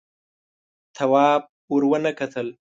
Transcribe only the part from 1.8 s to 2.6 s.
ونه کتل.